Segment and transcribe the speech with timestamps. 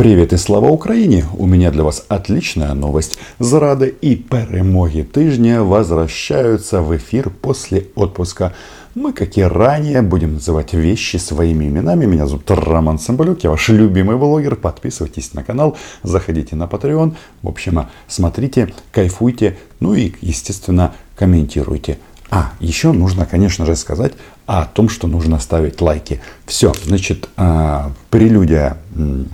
[0.00, 1.24] Привіт і слава Україні!
[1.38, 3.18] У меня для вас отличная новость.
[3.40, 8.52] Зрады и перемоги тижня возвращаются в эфир после отпуска.
[8.94, 12.06] Мы, как и ранее, будем называть вещи своими именами.
[12.06, 14.56] Меня зовут Роман Самбалюк, я ваш любимый блогер.
[14.56, 17.12] Подписывайтесь на канал, заходите на Patreon.
[17.42, 21.98] В общем, смотрите, кайфуйте, ну и, естественно, комментируйте.
[22.35, 24.11] А, еще нужно, конечно же, сказать
[24.45, 26.19] о том, что нужно ставить лайки.
[26.45, 28.75] Все, значит, а, прелюдия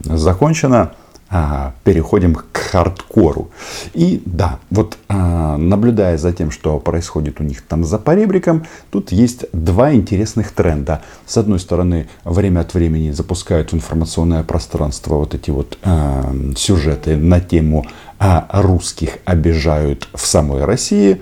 [0.03, 0.91] закончена.
[1.33, 3.49] А, переходим к хардкору.
[3.93, 9.13] И да, вот а, наблюдая за тем, что происходит у них там за поребриком, тут
[9.13, 11.01] есть два интересных тренда.
[11.25, 15.79] С одной стороны, время от времени запускают в информационное пространство вот эти вот
[16.57, 17.87] сюжеты на тему
[18.51, 21.21] русских обижают в самой России.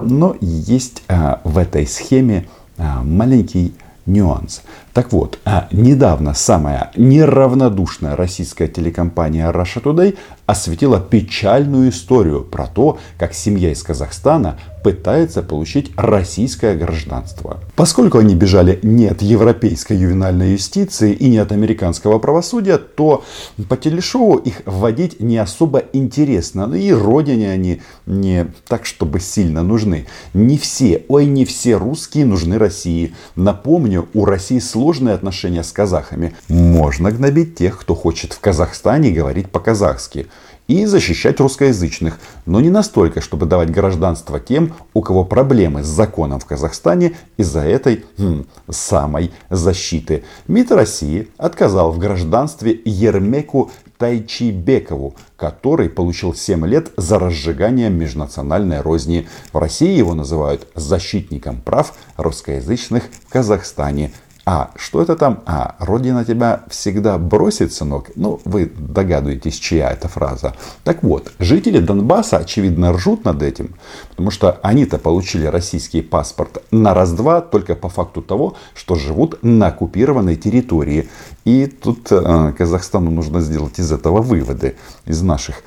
[0.00, 1.02] Но есть
[1.44, 3.74] в этой схеме маленький
[4.08, 4.62] нюанс.
[4.92, 10.16] Так вот, а, недавно самая неравнодушная российская телекомпания Russia Today
[10.46, 17.60] осветила печальную историю про то, как семья из Казахстана пытается получить российское гражданство.
[17.76, 23.24] Поскольку они бежали не от европейской ювенальной юстиции и не от американского правосудия, то
[23.68, 26.66] по телешоу их вводить не особо интересно.
[26.66, 30.06] Ну и родине они не так, чтобы сильно нужны.
[30.34, 33.14] Не все, ой, не все русские нужны России.
[33.36, 36.34] Напомню, у России сложные отношения с казахами.
[36.48, 40.26] Можно гнобить тех, кто хочет в Казахстане говорить по-казахски
[40.68, 46.38] и защищать русскоязычных, но не настолько, чтобы давать гражданство тем, у кого проблемы с законом
[46.38, 50.24] в Казахстане из-за этой хм, самой защиты.
[50.46, 59.26] МИД России отказал в гражданстве Ермеку Тайчибекову, который получил 7 лет за разжигание межнациональной розни.
[59.52, 64.12] В России его называют защитником прав русскоязычных в Казахстане.
[64.50, 65.42] А что это там?
[65.44, 68.10] А, Родина тебя всегда бросит, сынок.
[68.14, 70.54] Ну, вы догадываетесь, чья это фраза.
[70.84, 73.74] Так вот, жители Донбасса, очевидно, ржут над этим,
[74.08, 79.66] потому что они-то получили российский паспорт на раз-два только по факту того, что живут на
[79.66, 81.10] оккупированной территории.
[81.44, 85.62] И тут э, Казахстану нужно сделать из этого выводы, из наших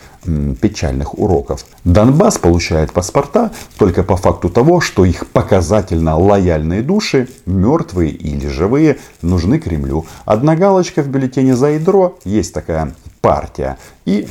[0.62, 1.66] печальных уроков.
[1.84, 9.00] Донбасс получает паспорта только по факту того, что их показательно лояльные души, мертвые или живые,
[9.22, 10.06] нужны Кремлю.
[10.26, 13.78] Одна галочка в бюллетене за ядро, есть такая партия.
[14.06, 14.28] И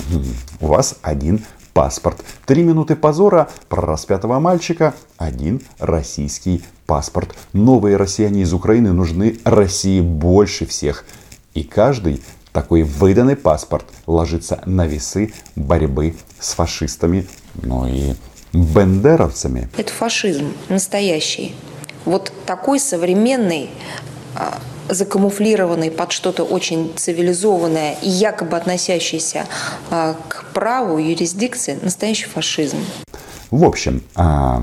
[0.61, 2.19] у вас один паспорт.
[2.47, 7.34] Три минуты позора про распятого мальчика, один российский паспорт.
[7.53, 11.05] Новые россияне из Украины нужны России больше всех.
[11.55, 12.22] И каждый
[12.53, 17.27] такой выданный паспорт ложится на весы борьбы с фашистами,
[17.62, 18.15] ну и
[18.53, 19.69] бендеровцами.
[19.77, 21.55] Это фашизм настоящий.
[22.05, 23.71] Вот такой современный,
[24.34, 24.59] а,
[24.89, 29.47] закамуфлированный под что-то очень цивилизованное и якобы относящийся
[29.91, 32.78] а, к праву, юрисдикции, настоящий фашизм.
[33.50, 34.62] В общем, а,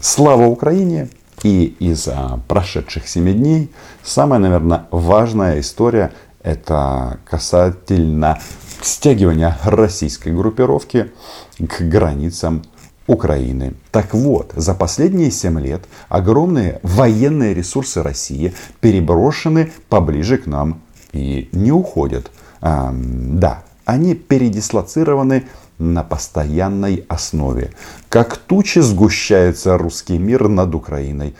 [0.00, 1.08] слава Украине!
[1.42, 2.08] И из
[2.48, 3.70] прошедших семи дней
[4.02, 6.10] самая, наверное, важная история
[6.44, 8.38] это касательно
[8.80, 11.10] стягивания российской группировки
[11.58, 12.62] к границам
[13.06, 13.74] Украины.
[13.90, 20.82] Так вот, за последние 7 лет огромные военные ресурсы России переброшены поближе к нам
[21.12, 22.30] и не уходят.
[22.60, 25.44] А, да, они передислоцированы
[25.78, 27.72] на постоянной основе.
[28.08, 31.34] Как тучи сгущается русский мир над Украиной.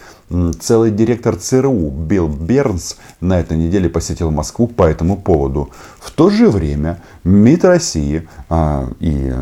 [0.61, 5.71] Целый директор ЦРУ Билл Бернс на этой неделе посетил Москву по этому поводу.
[6.01, 9.33] В то же время МИД России а, и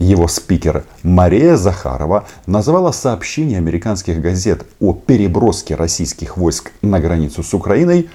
[0.00, 7.54] его спикер Мария Захарова назвала сообщение американских газет о переброске российских войск на границу с
[7.54, 8.08] Украиной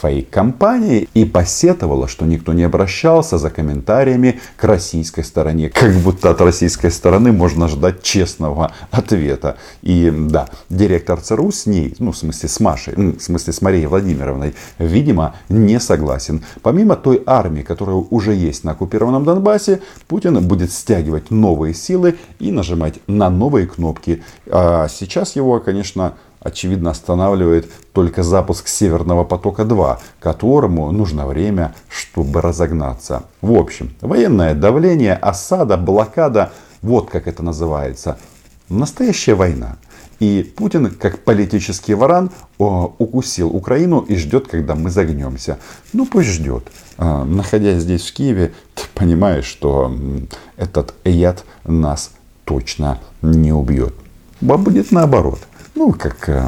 [0.00, 5.68] фейк-компанией и посетовала, что никто не обращался за комментариями к российской стороне.
[5.68, 9.56] Как будто от российской стороны можно ждать честного ответа.
[9.82, 13.86] И да, директор ЦРУ с ней, ну в смысле с Машей, в смысле с Марией
[13.86, 16.44] Владимировной, видимо, не согласен.
[16.62, 22.50] Помимо той армии, которая уже есть на оккупированном Донбассе, Путин будет стягивать новые силы и
[22.52, 24.22] нажимать на новые кнопки.
[24.46, 33.24] А сейчас его, конечно, очевидно, останавливает только запуск Северного потока-2, которому нужно время, чтобы разогнаться.
[33.40, 36.52] В общем, военное давление, осада, блокада,
[36.82, 38.18] вот как это называется.
[38.68, 39.76] Настоящая война.
[40.18, 45.58] И Путин, как политический варан, укусил Украину и ждет, когда мы загнемся.
[45.94, 46.70] Ну пусть ждет.
[46.98, 49.90] А, находясь здесь в Киеве, ты понимаешь, что
[50.58, 52.10] этот яд нас
[52.44, 53.94] точно не убьет.
[54.42, 55.40] Будет наоборот
[55.80, 56.44] ну, как э,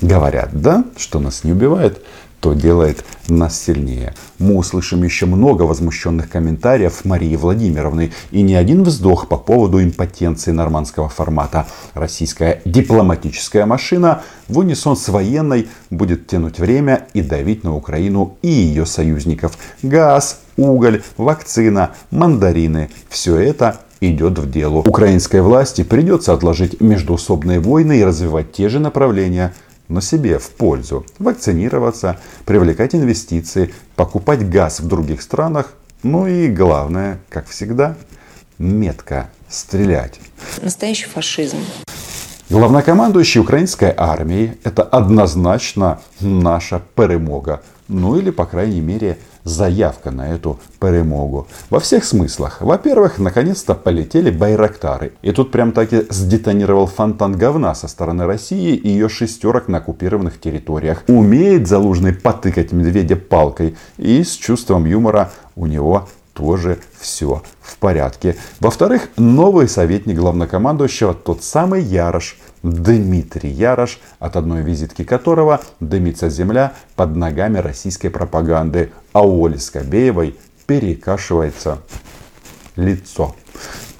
[0.00, 2.04] говорят, да, что нас не убивает,
[2.40, 4.14] то делает нас сильнее.
[4.40, 10.50] Мы услышим еще много возмущенных комментариев Марии Владимировны и не один вздох по поводу импотенции
[10.50, 11.68] нормандского формата.
[11.94, 18.48] Российская дипломатическая машина в унисон с военной будет тянуть время и давить на Украину и
[18.48, 19.56] ее союзников.
[19.84, 24.78] Газ, уголь, вакцина, мандарины– все это идет в дело.
[24.78, 29.54] Украинской власти придется отложить междуусобные войны и развивать те же направления–
[29.88, 31.06] но себе в пользу.
[31.18, 35.72] Вакцинироваться, привлекать инвестиции, покупать газ в других странах.
[36.02, 37.96] Ну и главное, как всегда,
[38.58, 40.20] метко стрелять.
[40.62, 41.58] Настоящий фашизм.
[42.48, 47.62] Главнокомандующий украинской армией– это однозначно наша перемога.
[47.88, 51.46] Ну или, по крайней мере, заявка на эту перемогу.
[51.70, 52.60] Во всех смыслах.
[52.60, 55.12] Во-первых, наконец-то полетели байрактары.
[55.22, 60.40] И тут прям таки сдетонировал фонтан говна со стороны России и ее шестерок на оккупированных
[60.40, 61.04] территориях.
[61.06, 63.76] Умеет Залужный потыкать медведя палкой.
[63.98, 68.36] И с чувством юмора у него тоже все в порядке.
[68.60, 76.74] Во-вторых, новый советник главнокомандующего, тот самый Ярош, Дмитрий Ярош, от одной визитки которого дымится земля
[76.94, 80.36] под ногами российской пропаганды, а у Оли Скобеевой
[80.66, 81.78] перекашивается
[82.76, 83.34] лицо.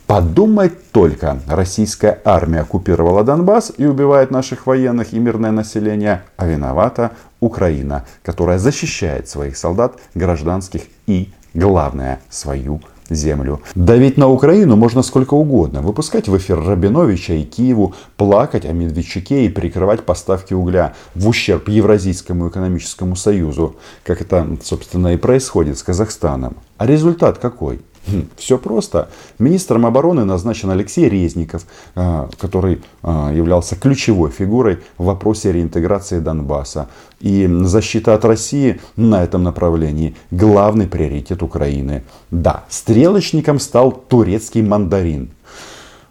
[0.07, 7.13] Подумать только, российская армия оккупировала Донбасс и убивает наших военных и мирное население, а виновата
[7.41, 13.61] Украина, которая защищает своих солдат, гражданских и главное, свою землю.
[13.75, 15.81] Давить на Украину можно сколько угодно.
[15.81, 21.69] Выпускать в эфир Рабиновича и Киеву, плакать о Медведчуке и прикрывать поставки угля в ущерб
[21.69, 26.57] Евразийскому экономическому союзу, как это, собственно, и происходит с Казахстаном.
[26.79, 27.81] А результат какой?
[28.07, 29.09] Хм, Все просто.
[29.39, 36.89] Министром обороны назначен Алексей Резников, а, который а, являлся ключевой фигурой в вопросе реинтеграции Донбасса.
[37.21, 42.05] И защита от России на этом направлении главный приоритет Украины.
[42.31, 45.31] Да, стрелочником стал турецкий мандарин.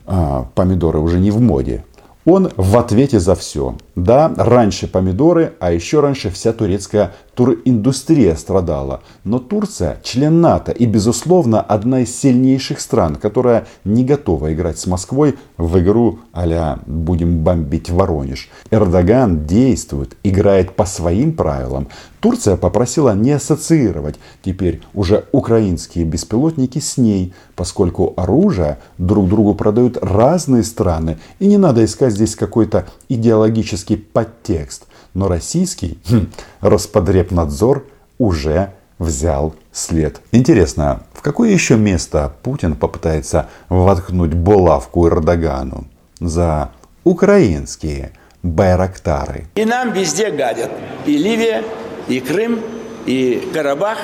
[0.05, 1.85] А, помидоры уже не в моде.
[2.25, 3.75] Он в ответе за все.
[3.95, 9.01] Да, раньше помидоры, а еще раньше вся турецкая туриндустрия страдала.
[9.23, 14.87] Но Турция член НАТО и, безусловно, одна из сильнейших стран, которая не готова играть с
[14.87, 18.49] Москвой в игру а «будем бомбить Воронеж».
[18.71, 21.87] Эрдоган действует, играет по своим правилам.
[22.19, 29.97] Турция попросила не ассоциировать теперь уже украинские беспилотники с ней, поскольку оружие друг другу продают
[30.01, 31.19] разные страны.
[31.39, 34.87] И не надо искать здесь какой-то идеологический подтекст.
[35.15, 36.27] Но российский хм,
[36.59, 37.87] Роспотребнадзор
[38.19, 40.21] уже взял след.
[40.31, 45.85] Интересно, в какое еще место Путин попытается воткнуть булавку Эрдогану
[46.19, 46.71] за
[47.05, 48.11] украинские
[48.43, 49.45] байрактары?
[49.55, 50.71] И нам везде гадят.
[51.05, 51.63] И Ливия,
[52.09, 52.59] и Крым,
[53.05, 53.97] и Карабах,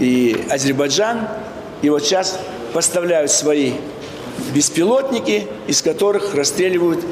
[0.00, 1.28] и Азербайджан.
[1.82, 2.40] И вот сейчас
[2.74, 3.74] поставляют свои
[4.52, 7.04] беспилотники, из которых расстреливают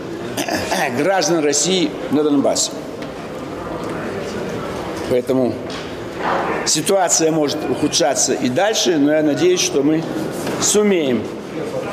[0.99, 2.73] граждан России на Донбассе.
[5.11, 5.55] Поэтому
[6.67, 10.03] ситуация может ухудшаться и дальше, но я надеюсь, что мы
[10.61, 11.23] сумеем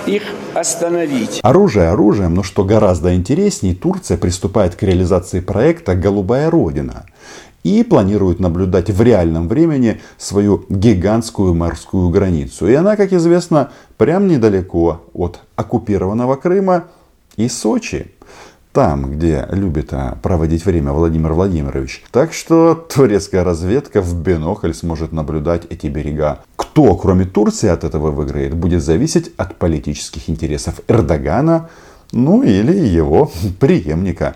[0.06, 0.24] их
[0.54, 1.40] остановить.
[1.42, 7.06] Оружие оружием, но что гораздо интереснее, Турция приступает к реализации проекта «Голубая Родина»
[7.64, 12.68] и планирует наблюдать в реальном времени свою гигантскую морскую границу.
[12.68, 16.86] И она, как известно, прям недалеко от оккупированного Крыма
[17.38, 18.12] и Сочи
[18.76, 22.04] там, где любит а, проводить время Владимир Владимирович.
[22.12, 26.40] Так что турецкая разведка в бинокль сможет наблюдать эти берега.
[26.58, 31.70] Кто, кроме Турции, от этого выиграет, будет зависеть от политических интересов Эрдогана,
[32.12, 34.36] ну или его преемника.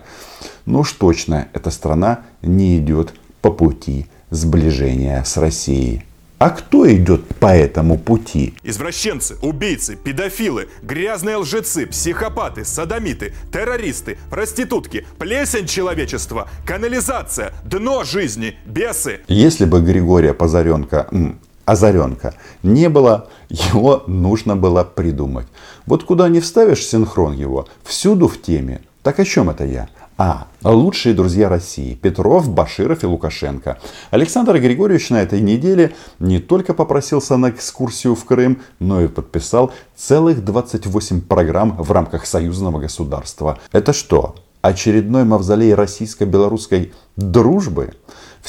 [0.66, 6.06] Но уж точно эта страна не идет по пути сближения с Россией.
[6.40, 8.54] А кто идет по этому пути?
[8.64, 19.20] Извращенцы, убийцы, педофилы, грязные лжецы, психопаты, садомиты, террористы, проститутки, плесень человечества, канализация, дно жизни, бесы.
[19.28, 25.48] Если бы Григория Позаренко, м, Озаренка не было, его нужно было придумать.
[25.86, 28.80] Вот куда не вставишь синхрон его, всюду в теме.
[29.04, 29.90] Так о чем это я?
[30.22, 30.48] А.
[30.66, 31.94] Лучшие друзья России.
[31.94, 33.78] Петров, Баширов и Лукашенко.
[34.12, 39.72] Александр Григорьевич на этой неделе не только попросился на экскурсию в Крым, но и подписал
[39.96, 43.60] целых 28 программ в рамках союзного государства.
[43.72, 44.36] Это что?
[44.62, 47.94] Очередной мавзолей российско-белорусской дружбы?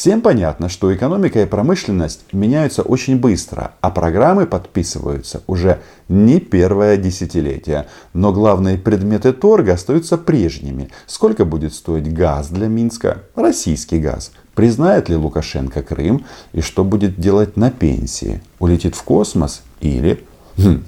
[0.01, 6.97] Всем понятно, что экономика и промышленность меняются очень быстро, а программы подписываются уже не первое
[6.97, 7.87] десятилетие.
[8.15, 10.89] Но главные предметы торга остаются прежними.
[11.05, 13.25] Сколько будет стоить газ для Минска?
[13.35, 14.33] Российский газ.
[14.55, 18.41] Признает ли Лукашенко Крым и что будет делать на пенсии?
[18.59, 20.25] Улетит в космос или...
[20.57, 20.83] Хм,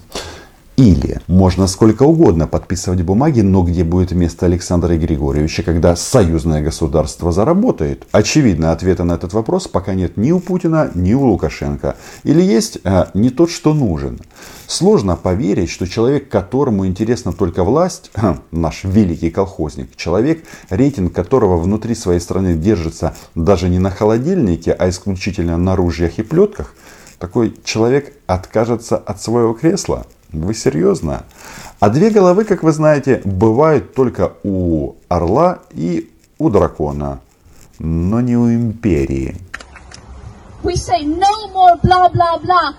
[0.83, 7.31] или можно сколько угодно подписывать бумаги, но где будет место Александра Григорьевича, когда союзное государство
[7.31, 8.05] заработает?
[8.11, 11.95] Очевидно, ответа на этот вопрос пока нет ни у Путина, ни у Лукашенко.
[12.25, 14.19] Или есть а, не тот, что нужен.
[14.67, 18.11] Сложно поверить, что человек, которому интересна только власть,
[18.51, 24.89] наш великий колхозник, человек, рейтинг которого внутри своей страны держится даже не на холодильнике, а
[24.89, 26.75] исключительно на ружьях и плетках,
[27.21, 30.07] такой человек откажется от своего кресла?
[30.33, 31.25] Вы серьезно?
[31.79, 37.21] А две головы, как вы знаете, бывают только у орла и у дракона,
[37.79, 39.37] но не у империи.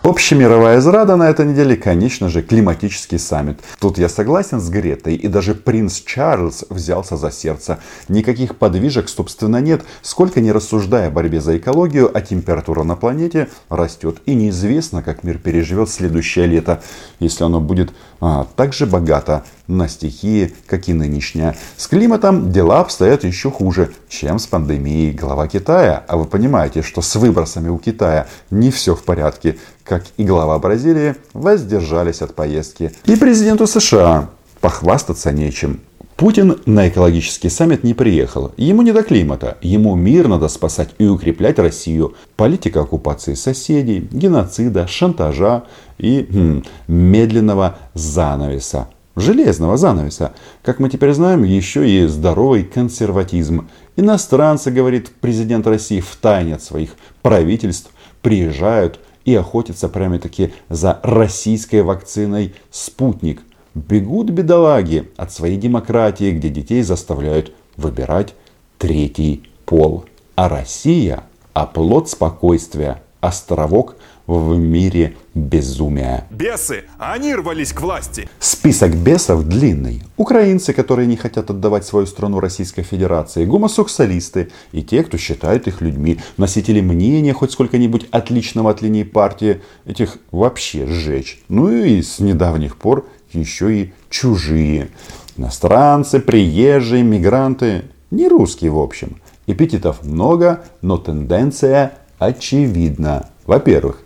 [0.03, 3.59] Общемировая зрада на этой неделе, конечно же, климатический саммит.
[3.79, 7.79] Тут я согласен с Гретой, и даже принц Чарльз взялся за сердце.
[8.07, 9.83] Никаких подвижек, собственно, нет.
[10.01, 14.17] Сколько не рассуждая о борьбе за экологию, а температура на планете растет.
[14.25, 16.81] И неизвестно, как мир переживет следующее лето,
[17.19, 21.55] если оно будет а, так же богато на стихии, как и нынешняя.
[21.77, 26.03] С климатом дела обстоят еще хуже, чем с пандемией глава Китая.
[26.07, 30.57] А вы понимаете, что с выбросами у Китая не все в порядке, как и глава
[30.59, 32.91] Бразилии воздержались от поездки.
[33.05, 34.29] И президенту США
[34.61, 35.81] похвастаться нечем.
[36.15, 38.51] Путин на экологический саммит не приехал.
[38.55, 39.57] Ему не до климата.
[39.61, 42.13] Ему мир надо спасать и укреплять Россию.
[42.35, 45.63] Политика оккупации соседей, геноцида, шантажа
[45.97, 50.33] и хм, медленного занавеса железного занавеса.
[50.63, 53.67] Как мы теперь знаем, еще и здоровый консерватизм.
[53.95, 61.81] Иностранцы, говорит президент России, в тайне от своих правительств приезжают и охотятся прямо-таки за российской
[61.81, 63.41] вакциной «Спутник».
[63.75, 68.35] Бегут бедолаги от своей демократии, где детей заставляют выбирать
[68.77, 70.05] третий пол.
[70.35, 71.23] А Россия–
[71.53, 73.95] оплот спокойствия, островок–
[74.27, 76.27] в мире безумия.
[76.29, 78.29] Бесы, они рвались к власти.
[78.39, 80.03] Список бесов длинный.
[80.17, 85.81] Украинцы, которые не хотят отдавать свою страну Российской Федерации, гомосексуалисты и те, кто считает их
[85.81, 91.41] людьми, носители мнения хоть сколько-нибудь отличного от линии партии, этих вообще сжечь.
[91.49, 94.89] Ну и с недавних пор еще и чужие.
[95.35, 99.17] Иностранцы, приезжие, мигранты, не русские в общем.
[99.47, 103.29] Эпитетов много, но тенденция очевидна.
[103.45, 103.99] Во-первых,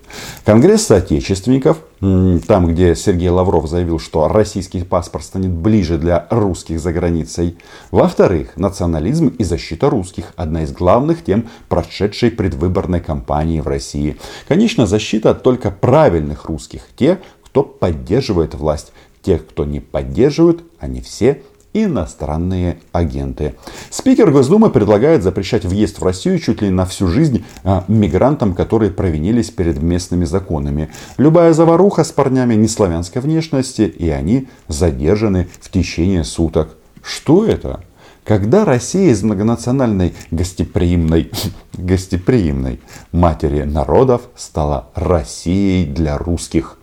[0.46, 6.92] Конгресс соотечественников, там, где Сергей Лавров заявил, что российский паспорт станет ближе для русских за
[6.92, 7.58] границей.
[7.92, 14.18] Во-вторых, национализм и защита русских– одна из главных тем прошедшей предвыборной кампании в России.
[14.48, 18.92] Конечно, защита только правильных русских, те, кто поддерживает власть.
[19.22, 21.42] Тех, кто не поддерживает, они все
[21.84, 23.56] иностранные агенты.
[23.90, 28.92] Спикер Госдумы предлагает запрещать въезд в Россию чуть ли на всю жизнь а, мигрантам, которые
[28.92, 30.90] провинились перед местными законами.
[31.18, 36.78] Любая заваруха с парнями неславянской внешности, и они задержаны в течение суток.
[37.02, 37.82] Что это?
[38.28, 41.32] Когда Россия из многонациональной гостеприимной,
[41.78, 42.82] гостеприимной
[43.14, 46.78] матери народов стала Россией для русских,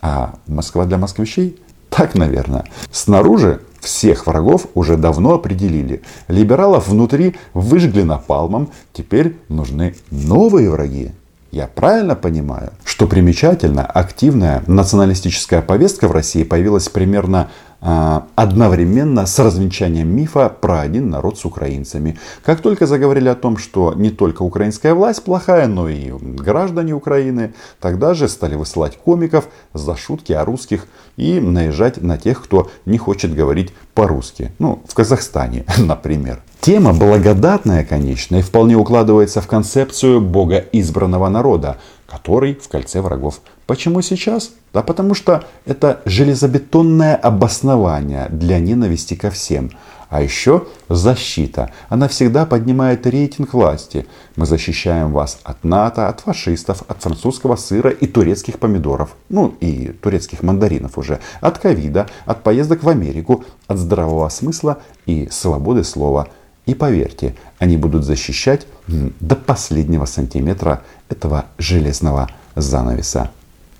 [0.00, 1.60] а Москва для москвичей?
[1.90, 2.64] Так, наверное.
[2.90, 6.02] Снаружи всех врагов уже давно определили.
[6.28, 11.12] Либералов внутри выжгли напалмом, теперь нужны новые враги.
[11.54, 17.48] Я правильно понимаю, что примечательно, активная националистическая повестка в России появилась примерно
[17.84, 22.18] одновременно с развенчанием мифа про один народ с украинцами.
[22.42, 27.52] Как только заговорили о том, что не только украинская власть плохая, но и граждане Украины,
[27.80, 30.86] тогда же стали высылать комиков за шутки о русских
[31.18, 34.52] и наезжать на тех, кто не хочет говорить по-русски.
[34.58, 36.42] Ну, в Казахстане, например.
[36.60, 41.76] Тема благодатная, конечно, и вполне укладывается в концепцию бога избранного народа,
[42.06, 43.40] который в кольце врагов.
[43.66, 44.52] Почему сейчас?
[44.72, 49.70] Да потому что это железобетонное обоснование для ненависти ко всем.
[50.10, 51.72] А еще защита.
[51.88, 54.06] Она всегда поднимает рейтинг власти.
[54.36, 59.16] Мы защищаем вас от НАТО, от фашистов, от французского сыра и турецких помидоров.
[59.28, 61.20] Ну и турецких мандаринов уже.
[61.40, 66.28] От ковида, от поездок в Америку, от здравого смысла и свободы слова.
[66.66, 73.30] И поверьте, они будут защищать до последнего сантиметра этого железного занавеса.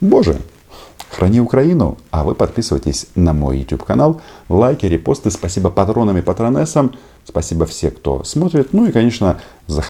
[0.00, 0.40] Боже,
[1.10, 6.92] храни Украину, а вы подписывайтесь на мой YouTube канал, лайки, репосты, спасибо патронам и патронессам,
[7.24, 9.82] спасибо всем, кто смотрит, ну и, конечно, заходите